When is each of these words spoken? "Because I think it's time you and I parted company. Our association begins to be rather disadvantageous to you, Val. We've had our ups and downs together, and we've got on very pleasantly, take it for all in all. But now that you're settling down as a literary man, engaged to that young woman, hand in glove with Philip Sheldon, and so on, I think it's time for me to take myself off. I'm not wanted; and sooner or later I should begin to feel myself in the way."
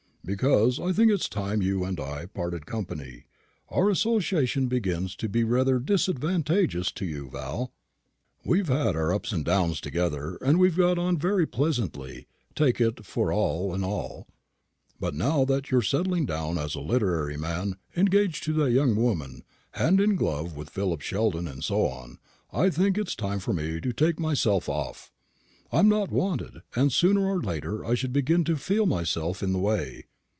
"Because 0.23 0.79
I 0.79 0.93
think 0.93 1.11
it's 1.11 1.27
time 1.27 1.63
you 1.63 1.83
and 1.83 1.99
I 1.99 2.27
parted 2.27 2.67
company. 2.67 3.25
Our 3.69 3.89
association 3.89 4.67
begins 4.67 5.15
to 5.15 5.27
be 5.27 5.43
rather 5.43 5.79
disadvantageous 5.79 6.91
to 6.93 7.05
you, 7.07 7.27
Val. 7.31 7.73
We've 8.45 8.67
had 8.67 8.95
our 8.95 9.11
ups 9.11 9.31
and 9.33 9.43
downs 9.43 9.81
together, 9.81 10.37
and 10.39 10.59
we've 10.59 10.77
got 10.77 10.99
on 10.99 11.17
very 11.17 11.47
pleasantly, 11.47 12.27
take 12.53 12.79
it 12.79 13.03
for 13.03 13.33
all 13.33 13.73
in 13.73 13.83
all. 13.83 14.27
But 14.99 15.15
now 15.15 15.43
that 15.45 15.71
you're 15.71 15.81
settling 15.81 16.27
down 16.27 16.59
as 16.59 16.75
a 16.75 16.81
literary 16.81 17.35
man, 17.35 17.77
engaged 17.97 18.43
to 18.43 18.53
that 18.53 18.71
young 18.71 18.95
woman, 18.95 19.43
hand 19.71 19.99
in 19.99 20.15
glove 20.15 20.55
with 20.55 20.69
Philip 20.69 21.01
Sheldon, 21.01 21.47
and 21.47 21.63
so 21.63 21.87
on, 21.87 22.19
I 22.53 22.69
think 22.69 22.95
it's 22.95 23.15
time 23.15 23.39
for 23.39 23.53
me 23.53 23.81
to 23.81 23.91
take 23.91 24.19
myself 24.19 24.69
off. 24.69 25.11
I'm 25.71 25.89
not 25.89 26.11
wanted; 26.11 26.61
and 26.75 26.93
sooner 26.93 27.25
or 27.25 27.41
later 27.41 27.83
I 27.83 27.95
should 27.95 28.13
begin 28.13 28.43
to 28.43 28.55
feel 28.55 28.85
myself 28.85 29.41
in 29.41 29.51
the 29.51 29.59
way." 29.59 30.05